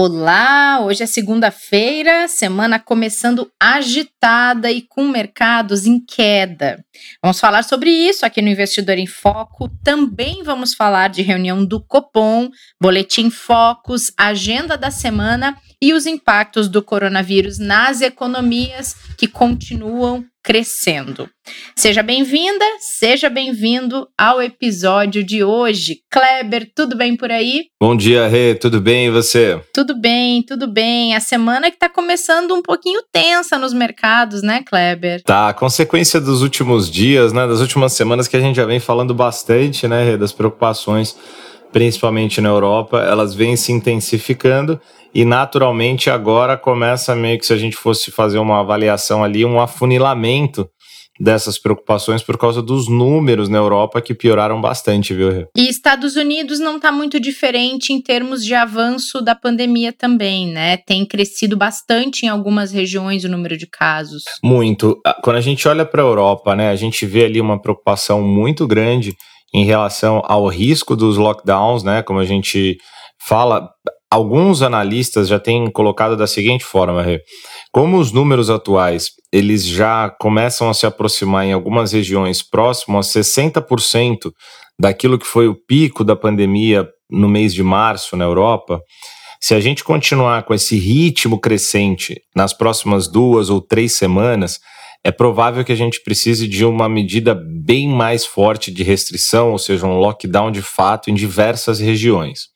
[0.00, 6.84] Olá, hoje é segunda-feira, semana começando agitada e com mercados em queda.
[7.20, 9.68] Vamos falar sobre isso aqui no Investidor em Foco.
[9.82, 12.48] Também vamos falar de reunião do Copom,
[12.80, 21.28] boletim Focus, agenda da semana e os impactos do coronavírus nas economias que continuam crescendo.
[21.76, 25.98] Seja bem-vinda, seja bem-vindo ao episódio de hoje.
[26.10, 27.66] Kleber, tudo bem por aí?
[27.78, 29.60] Bom dia, Rê, tudo bem e você?
[29.74, 31.14] Tudo bem, tudo bem.
[31.14, 35.22] A semana que está começando um pouquinho tensa nos mercados, né, Kleber?
[35.22, 39.12] Tá, consequência dos últimos dias, né, das últimas semanas que a gente já vem falando
[39.12, 41.14] bastante, né, Rê, das preocupações
[41.72, 44.80] principalmente na Europa, elas vêm se intensificando
[45.14, 49.60] e naturalmente agora começa meio que se a gente fosse fazer uma avaliação ali, um
[49.60, 50.68] afunilamento
[51.20, 55.48] dessas preocupações por causa dos números na Europa que pioraram bastante, viu?
[55.56, 60.76] E Estados Unidos não está muito diferente em termos de avanço da pandemia também, né?
[60.76, 64.22] Tem crescido bastante em algumas regiões o número de casos.
[64.42, 65.00] Muito.
[65.22, 68.66] Quando a gente olha para a Europa, né, a gente vê ali uma preocupação muito
[68.66, 69.16] grande
[69.54, 72.02] em relação ao risco dos lockdowns, né?
[72.02, 72.76] Como a gente
[73.20, 73.68] fala,
[74.10, 77.04] alguns analistas já têm colocado da seguinte forma,
[77.72, 83.02] como os números atuais eles já começam a se aproximar em algumas regiões próximo a
[83.02, 84.32] 60%
[84.80, 88.80] daquilo que foi o pico da pandemia no mês de março na Europa,
[89.40, 94.58] se a gente continuar com esse ritmo crescente nas próximas duas ou três semanas,
[95.04, 99.58] é provável que a gente precise de uma medida bem mais forte de restrição, ou
[99.58, 102.48] seja, um lockdown de fato em diversas regiões.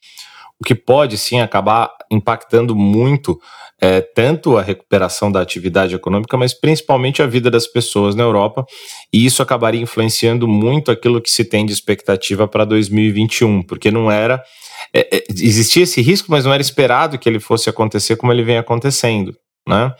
[0.60, 3.38] O que pode sim acabar impactando muito
[3.80, 8.64] é, tanto a recuperação da atividade econômica, mas principalmente a vida das pessoas na Europa,
[9.12, 14.08] e isso acabaria influenciando muito aquilo que se tem de expectativa para 2021, porque não
[14.08, 14.40] era.
[14.94, 18.44] É, é, existia esse risco, mas não era esperado que ele fosse acontecer como ele
[18.44, 19.36] vem acontecendo.
[19.66, 19.94] Né?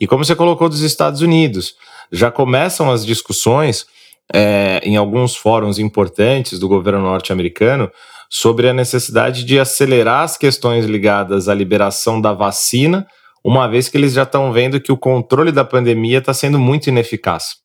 [0.00, 1.74] E como você colocou dos Estados Unidos,
[2.10, 3.86] já começam as discussões
[4.32, 7.90] é, em alguns fóruns importantes do governo norte-americano
[8.30, 13.06] sobre a necessidade de acelerar as questões ligadas à liberação da vacina,
[13.42, 16.88] uma vez que eles já estão vendo que o controle da pandemia está sendo muito
[16.88, 17.56] ineficaz.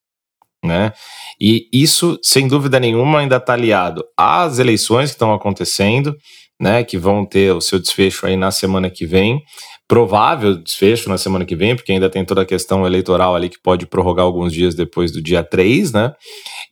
[0.63, 0.93] Né?
[1.39, 6.15] E isso, sem dúvida nenhuma, ainda está aliado às eleições que estão acontecendo,
[6.59, 9.41] né, que vão ter o seu desfecho aí na semana que vem,
[9.87, 13.61] provável desfecho na semana que vem, porque ainda tem toda a questão eleitoral ali que
[13.61, 16.13] pode prorrogar alguns dias depois do dia 3, né?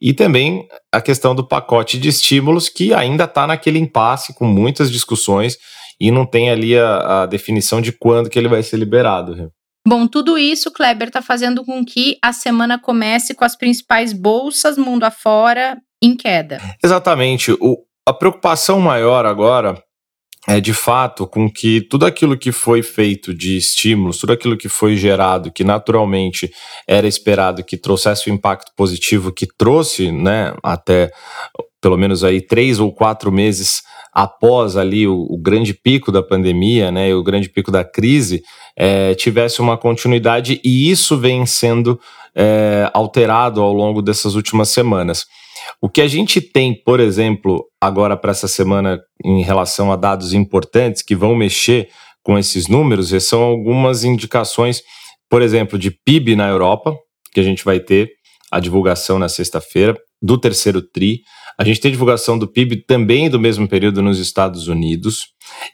[0.01, 4.91] E também a questão do pacote de estímulos, que ainda está naquele impasse com muitas
[4.91, 5.57] discussões
[5.99, 9.51] e não tem ali a, a, definição de quando que ele vai ser liberado.
[9.87, 14.77] Bom, tudo isso, Kleber, está fazendo com que a semana comece com as principais bolsas
[14.77, 16.59] mundo afora em queda.
[16.83, 17.51] Exatamente.
[17.53, 19.81] O, a preocupação maior agora
[20.47, 24.67] é de fato com que tudo aquilo que foi feito de estímulos, tudo aquilo que
[24.67, 26.51] foi gerado, que naturalmente
[26.87, 31.11] era esperado que trouxesse o impacto positivo que trouxe, né, até
[31.79, 36.91] pelo menos aí três ou quatro meses após ali o, o grande pico da pandemia,
[36.91, 38.43] né, o grande pico da crise,
[38.75, 41.99] é, tivesse uma continuidade e isso vem sendo
[42.35, 45.25] é, alterado ao longo dessas últimas semanas.
[45.81, 50.33] O que a gente tem, por exemplo, agora para essa semana em relação a dados
[50.33, 51.89] importantes que vão mexer
[52.23, 54.81] com esses números são algumas indicações,
[55.29, 56.95] por exemplo, de PIB na Europa,
[57.33, 58.11] que a gente vai ter
[58.51, 61.21] a divulgação na sexta-feira do terceiro TRI.
[61.57, 65.27] A gente tem divulgação do PIB também do mesmo período nos Estados Unidos.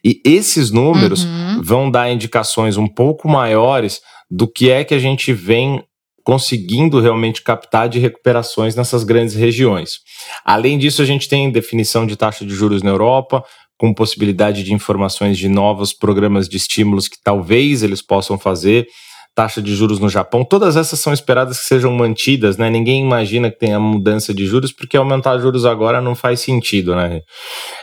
[0.03, 1.61] E esses números uhum.
[1.61, 5.81] vão dar indicações um pouco maiores do que é que a gente vem
[6.27, 9.99] conseguindo realmente captar de recuperações nessas grandes regiões.
[10.43, 13.41] Além disso, a gente tem definição de taxa de juros na Europa,
[13.77, 18.87] com possibilidade de informações de novos programas de estímulos que talvez eles possam fazer
[19.33, 22.69] taxa de juros no Japão, todas essas são esperadas que sejam mantidas, né?
[22.69, 27.21] Ninguém imagina que tenha mudança de juros, porque aumentar juros agora não faz sentido, né?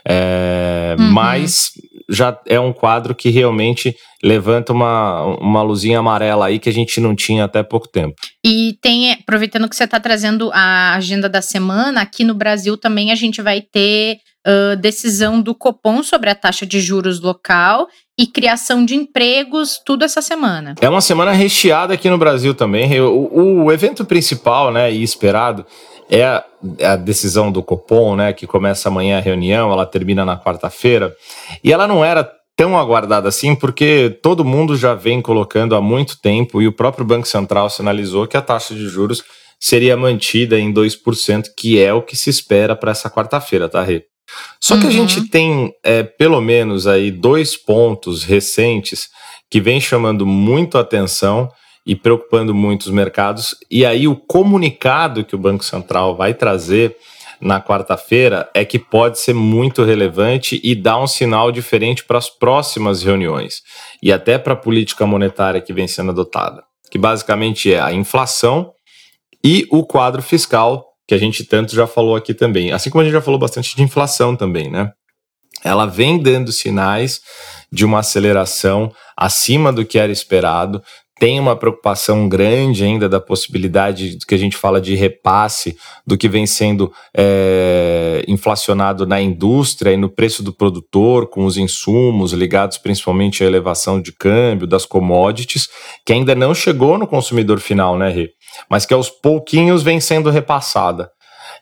[0.06, 1.12] É, uhum.
[1.12, 1.70] Mas
[2.08, 7.00] já é um quadro que realmente levanta uma, uma luzinha amarela aí que a gente
[7.00, 8.14] não tinha até pouco tempo.
[8.44, 13.12] E tem, aproveitando que você está trazendo a agenda da semana, aqui no Brasil também
[13.12, 17.86] a gente vai ter uh, decisão do Copom sobre a taxa de juros local
[18.18, 20.74] e criação de empregos, tudo essa semana.
[20.80, 23.00] É uma semana recheada aqui no Brasil também.
[23.00, 25.66] O, o evento principal, né, e esperado
[26.08, 26.44] é a,
[26.78, 31.14] é a, decisão do Copom, né, que começa amanhã a reunião, ela termina na quarta-feira,
[31.62, 36.20] e ela não era tão aguardada assim, porque todo mundo já vem colocando há muito
[36.20, 39.22] tempo, e o próprio Banco Central sinalizou que a taxa de juros
[39.58, 44.04] seria mantida em 2%, que é o que se espera para essa quarta-feira, tá, Rê?
[44.60, 45.28] Só que a gente uhum.
[45.28, 49.08] tem é, pelo menos aí dois pontos recentes
[49.50, 51.48] que vem chamando muito atenção
[51.86, 53.56] e preocupando muito os mercados.
[53.70, 56.96] E aí o comunicado que o Banco Central vai trazer
[57.40, 62.30] na quarta-feira é que pode ser muito relevante e dar um sinal diferente para as
[62.30, 63.62] próximas reuniões
[64.02, 68.72] e até para a política monetária que vem sendo adotada, que basicamente é a inflação
[69.44, 72.72] e o quadro fiscal que a gente tanto já falou aqui também.
[72.72, 74.90] Assim como a gente já falou bastante de inflação também, né?
[75.62, 77.20] Ela vem dando sinais
[77.70, 80.82] de uma aceleração acima do que era esperado.
[81.18, 86.28] Tem uma preocupação grande ainda da possibilidade que a gente fala de repasse do que
[86.28, 92.78] vem sendo é, inflacionado na indústria e no preço do produtor, com os insumos ligados
[92.78, 95.68] principalmente à elevação de câmbio, das commodities,
[96.04, 98.30] que ainda não chegou no consumidor final, né, Rê?
[98.68, 101.10] mas que aos pouquinhos vem sendo repassada.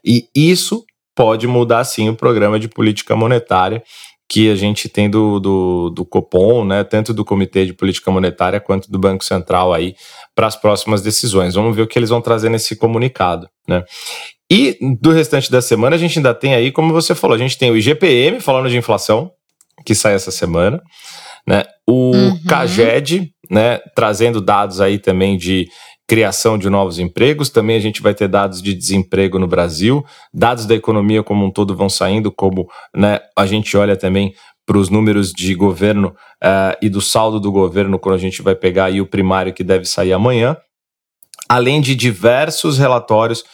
[0.04, 0.84] E isso
[1.14, 3.82] pode mudar sim o programa de política monetária
[4.32, 8.58] que a gente tem do, do, do Copom, né, tanto do Comitê de Política Monetária
[8.58, 9.94] quanto do Banco Central aí
[10.34, 11.52] para as próximas decisões.
[11.52, 13.84] Vamos ver o que eles vão trazer nesse comunicado, né?
[14.50, 17.58] E do restante da semana a gente ainda tem aí, como você falou, a gente
[17.58, 19.30] tem o IGPM falando de inflação,
[19.84, 20.82] que sai essa semana,
[21.46, 21.64] né?
[21.86, 22.42] O uhum.
[22.48, 25.68] CAGED, né, trazendo dados aí também de
[26.08, 30.66] criação de novos empregos, também a gente vai ter dados de desemprego no Brasil, dados
[30.66, 34.34] da economia como um todo vão saindo, como né, a gente olha também
[34.66, 36.08] para os números de governo
[36.42, 39.64] uh, e do saldo do governo, quando a gente vai pegar aí o primário que
[39.64, 40.56] deve sair amanhã,
[41.48, 43.44] além de diversos relatórios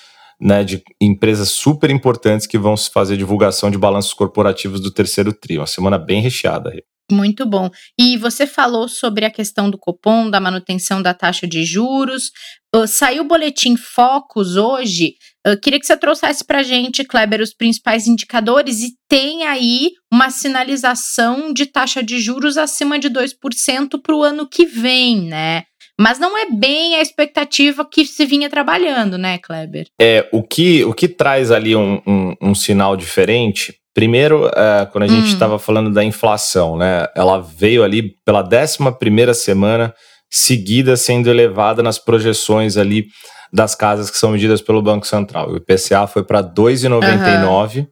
[0.41, 5.61] né, de empresas super importantes que vão fazer divulgação de balanços corporativos do terceiro trio.
[5.61, 6.73] Uma semana bem recheada.
[7.11, 7.71] Muito bom.
[7.99, 12.31] E você falou sobre a questão do Copom, da manutenção da taxa de juros.
[12.75, 15.15] Uh, saiu o boletim Focus hoje.
[15.63, 21.53] Queria que você trouxesse para gente, Kleber, os principais indicadores e tem aí uma sinalização
[21.53, 25.63] de taxa de juros acima de 2% para o ano que vem, né?
[26.01, 29.87] Mas não é bem a expectativa que se vinha trabalhando, né, Kleber?
[30.01, 35.03] É, o que, o que traz ali um, um, um sinal diferente Primeiro, é, quando
[35.03, 35.59] a gente estava hum.
[35.59, 37.09] falando da inflação, né?
[37.17, 39.93] Ela veio ali pela 11 primeira semana
[40.31, 43.07] seguida sendo elevada nas projeções ali
[43.53, 45.51] das casas que são medidas pelo Banco Central.
[45.51, 47.87] O IPCA foi para 2,99, uhum.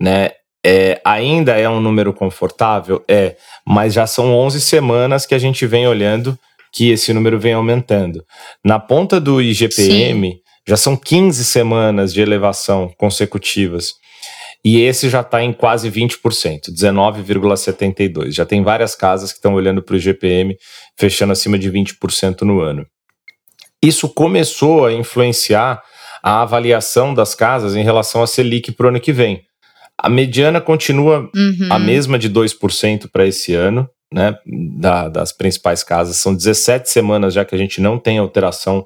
[0.00, 0.30] né?
[0.64, 3.04] É, ainda é um número confortável?
[3.06, 6.36] É, mas já são 11 semanas que a gente vem olhando
[6.72, 8.24] que esse número vem aumentando.
[8.64, 10.38] Na ponta do IGPM, Sim.
[10.66, 13.94] já são 15 semanas de elevação consecutivas.
[14.64, 18.32] E esse já está em quase 20%, 19,72%.
[18.32, 20.56] Já tem várias casas que estão olhando para o GPM
[20.98, 22.84] fechando acima de 20% no ano.
[23.82, 25.82] Isso começou a influenciar
[26.22, 29.42] a avaliação das casas em relação à Selic para o ano que vem.
[29.96, 31.68] A mediana continua uhum.
[31.70, 34.36] a mesma de 2% para esse ano, né,
[34.78, 36.16] da, das principais casas.
[36.16, 38.84] São 17 semanas já que a gente não tem alteração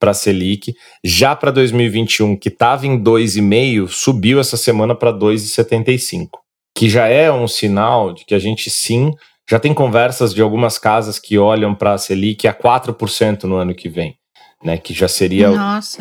[0.00, 0.74] para a Selic.
[1.04, 6.30] Já para 2021, que estava em 2,5, subiu essa semana para 2,75,
[6.74, 9.12] que já é um sinal de que a gente sim
[9.48, 13.74] já tem conversas de algumas casas que olham para a Selic a 4% no ano
[13.74, 14.16] que vem.
[14.62, 15.48] Né, que já seria,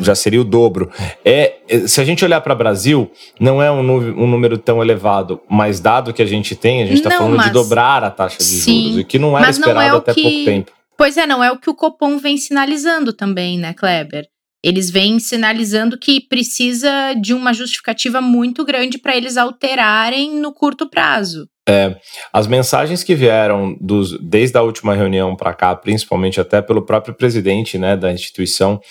[0.02, 0.92] já seria o dobro.
[1.24, 5.40] É, se a gente olhar para o Brasil, não é um, um, número tão elevado,
[5.50, 8.44] mas dado que a gente tem, a gente está falando de dobrar a taxa de
[8.44, 10.72] sim, juros, e que não era esperado não é até que, pouco tempo.
[11.00, 14.26] Pois é, não é o que o Copom vem sinalizando também, né, Kleber?
[14.62, 20.90] Eles vêm sinalizando que precisa de uma justificativa muito grande para eles alterarem no curto
[20.90, 21.48] prazo.
[21.70, 21.96] É,
[22.34, 27.14] as mensagens que vieram dos, desde a última reunião para cá, principalmente até pelo próprio
[27.14, 28.82] presidente né, da instituição,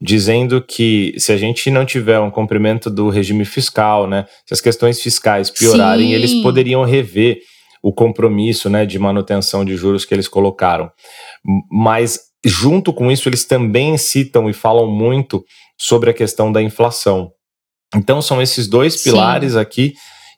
[0.00, 4.60] dizendo que se a gente não tiver um cumprimento do regime fiscal, né, se as
[4.60, 6.14] questões fiscais piorarem, Sim.
[6.14, 7.40] eles poderiam rever
[7.86, 10.90] o compromisso né, de manutenção de juros que eles colocaram.
[11.70, 15.44] Mas, junto com isso, eles também citam e falam muito
[15.78, 17.30] sobre a questão da inflação.
[17.94, 19.10] Então, são esses dois Sim.
[19.10, 19.94] pilares aqui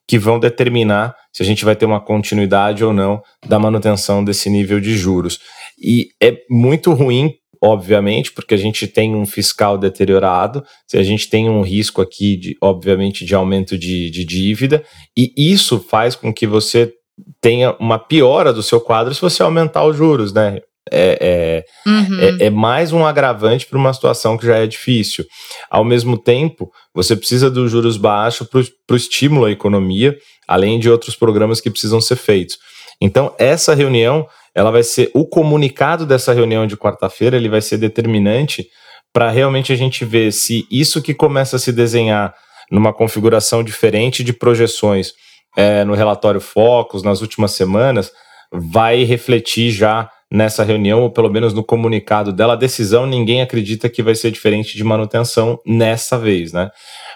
[0.07, 4.51] que vão determinar se a gente vai ter uma continuidade ou não da manutenção desse
[4.51, 5.39] nível de juros.
[5.83, 11.29] E é muito ruim obviamente, porque a gente tem um fiscal deteriorado, se a gente
[11.29, 14.85] tem um risco aqui, de, obviamente, de aumento de, de dívida,
[15.17, 16.93] e isso faz com que você
[17.41, 20.61] tenha uma piora do seu quadro se você aumentar os juros, né?
[20.91, 22.21] É, é, uhum.
[22.21, 25.25] é, é, mais um agravante para uma situação que já é difícil.
[25.71, 30.89] Ao mesmo tempo, você precisa dos juros baixos para o estímulo à economia, além de
[30.91, 32.57] outros programas que precisam ser feitos.
[33.01, 37.77] Então, essa reunião ela vai ser o comunicado dessa reunião de quarta-feira, ele vai ser
[37.77, 38.67] determinante
[39.13, 42.35] para realmente a gente ver se isso que começa a se desenhar
[42.71, 45.13] numa configuração diferente de projeções
[45.57, 48.11] é, no relatório Focus nas últimas semanas
[48.53, 52.53] vai refletir já nessa reunião, ou pelo menos no comunicado dela.
[52.53, 56.71] A decisão ninguém acredita que vai ser diferente de manutenção nessa vez, né?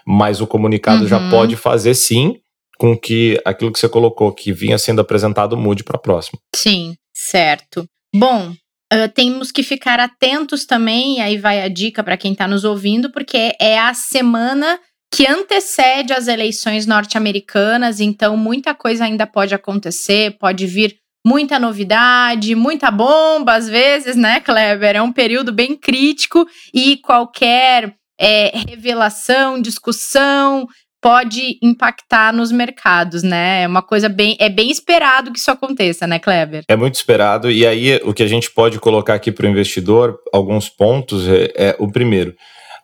[0.06, 1.08] Mas o comunicado uhum.
[1.08, 2.36] já pode fazer sim
[2.78, 6.38] com que aquilo que você colocou, que vinha sendo apresentado, mude para a próxima.
[6.56, 6.94] Sim.
[7.14, 7.84] Certo.
[8.14, 8.50] Bom,
[8.92, 12.64] uh, temos que ficar atentos também, e aí vai a dica para quem está nos
[12.64, 14.78] ouvindo, porque é a semana
[15.12, 22.54] que antecede as eleições norte-americanas, então muita coisa ainda pode acontecer, pode vir muita novidade,
[22.54, 24.96] muita bomba às vezes, né, Kleber?
[24.96, 30.66] É um período bem crítico e qualquer é, revelação, discussão,
[31.02, 33.64] pode impactar nos mercados, né?
[33.64, 34.36] É uma coisa bem.
[34.38, 36.62] É bem esperado que isso aconteça, né, Kleber?
[36.68, 37.50] É muito esperado.
[37.50, 41.52] E aí, o que a gente pode colocar aqui para o investidor, alguns pontos, é,
[41.56, 42.34] é o primeiro.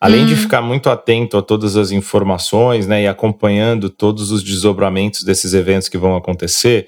[0.00, 0.26] Além hum.
[0.26, 5.55] de ficar muito atento a todas as informações, né, e acompanhando todos os desdobramentos desses
[5.55, 6.87] eventos que vão acontecer,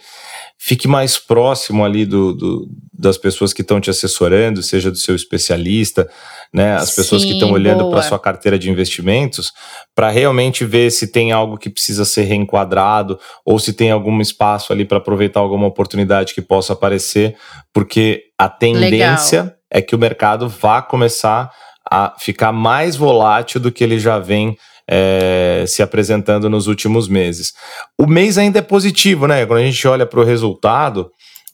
[0.57, 5.17] fique mais próximo ali do, do das pessoas que estão te assessorando, seja do seu
[5.17, 6.07] especialista,
[6.53, 9.53] né, as pessoas Sim, que estão olhando para sua carteira de investimentos,
[9.95, 14.71] para realmente ver se tem algo que precisa ser reenquadrado ou se tem algum espaço
[14.71, 17.37] ali para aproveitar alguma oportunidade que possa aparecer,
[17.73, 19.57] porque a tendência Legal.
[19.71, 21.51] é que o mercado vá começar
[21.91, 24.57] a ficar mais volátil do que ele já vem
[24.89, 27.53] é, se apresentando nos últimos meses.
[27.99, 29.47] O mês ainda é positivo, né?
[29.47, 31.11] Quando a gente olha para o resultado,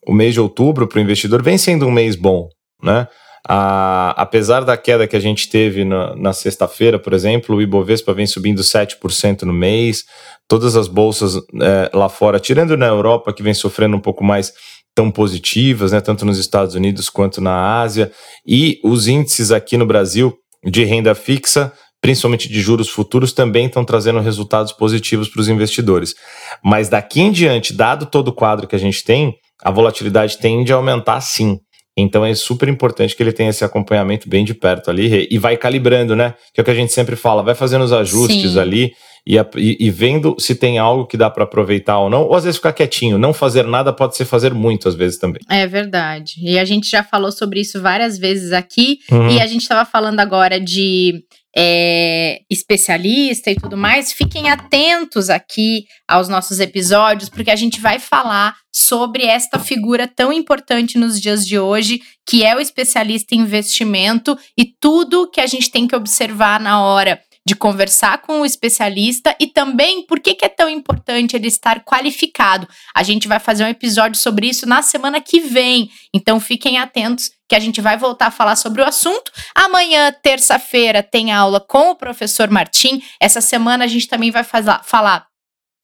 [0.07, 2.49] o mês de outubro para o investidor vem sendo um mês bom,
[2.83, 3.07] né?
[3.49, 8.13] A, apesar da queda que a gente teve na, na sexta-feira, por exemplo, o Ibovespa
[8.13, 10.05] vem subindo 7% no mês,
[10.49, 14.53] todas as bolsas é, lá fora, tirando na Europa, que vem sofrendo um pouco mais,
[14.97, 18.11] tão positivas, né, tanto nos Estados Unidos quanto na Ásia,
[18.47, 20.35] e os índices aqui no Brasil
[20.65, 26.15] de renda fixa principalmente de juros futuros, também estão trazendo resultados positivos para os investidores.
[26.63, 29.35] Mas daqui em diante, dado todo o quadro que a gente tem,
[29.65, 31.59] a volatilidade tende a aumentar sim.
[31.97, 35.57] Então é super importante que ele tenha esse acompanhamento bem de perto ali e vai
[35.57, 36.35] calibrando, né?
[36.55, 38.61] Que é o que a gente sempre fala, vai fazendo os ajustes sim.
[38.61, 38.93] ali
[39.27, 39.37] e,
[39.81, 42.73] e, vendo se tem algo que dá para aproveitar ou não, ou às vezes ficar
[42.73, 43.19] quietinho.
[43.19, 45.43] Não fazer nada pode ser fazer muito às vezes também.
[45.51, 46.35] É verdade.
[46.39, 49.31] E a gente já falou sobre isso várias vezes aqui uhum.
[49.31, 51.25] e a gente estava falando agora de
[51.59, 57.99] é, especialista e tudo mais, fiquem atentos aqui aos nossos episódios, porque a gente vai
[57.99, 63.39] falar sobre esta figura tão importante nos dias de hoje, que é o especialista em
[63.39, 68.47] investimento e tudo que a gente tem que observar na hora de conversar com o
[68.47, 72.69] especialista e também por que, que é tão importante ele estar qualificado.
[72.93, 77.31] A gente vai fazer um episódio sobre isso na semana que vem, então fiquem atentos
[77.49, 79.31] que a gente vai voltar a falar sobre o assunto.
[79.55, 83.01] Amanhã, terça-feira, tem aula com o professor Martim.
[83.21, 85.27] Essa semana a gente também vai falar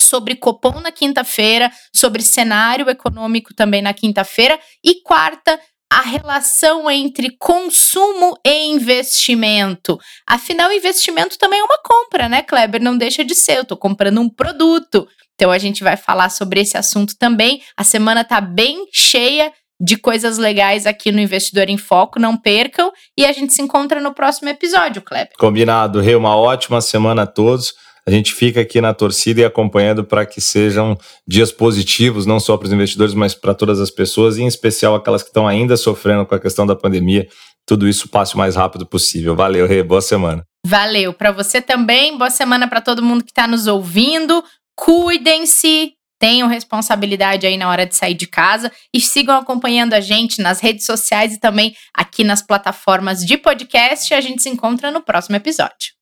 [0.03, 5.59] sobre Copom na quinta-feira, sobre cenário econômico também na quinta-feira e quarta
[5.93, 9.99] a relação entre consumo e investimento.
[10.27, 12.83] Afinal, investimento também é uma compra, né, Kleber?
[12.83, 13.59] Não deixa de ser.
[13.59, 15.07] Eu estou comprando um produto.
[15.35, 17.61] Então a gente vai falar sobre esse assunto também.
[17.77, 22.19] A semana tá bem cheia de coisas legais aqui no Investidor em Foco.
[22.19, 22.91] Não percam.
[23.19, 25.35] E a gente se encontra no próximo episódio, Kleber.
[25.39, 26.15] Combinado, Rê.
[26.15, 27.75] Uma ótima semana a todos
[28.07, 32.57] a gente fica aqui na torcida e acompanhando para que sejam dias positivos, não só
[32.57, 35.77] para os investidores, mas para todas as pessoas, e em especial aquelas que estão ainda
[35.77, 37.29] sofrendo com a questão da pandemia.
[37.65, 39.37] Tudo isso passe o mais rápido possível.
[39.37, 40.45] Valeu, Rê, boa semana.
[40.67, 44.43] Valeu, para você também, boa semana para todo mundo que está nos ouvindo.
[44.77, 50.43] Cuidem-se, tenham responsabilidade aí na hora de sair de casa e sigam acompanhando a gente
[50.43, 54.13] nas redes sociais e também aqui nas plataformas de podcast.
[54.13, 56.02] A gente se encontra no próximo episódio.